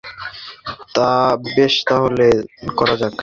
বেশ 1.49 1.73
তাহলে, 1.87 2.27
করা 2.77 2.95
যাক। 2.95 3.13